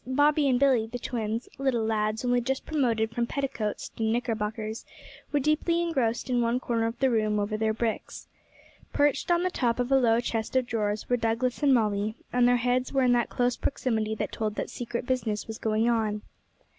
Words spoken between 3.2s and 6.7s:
petticoats to knickerbockers, were deeply engrossed in one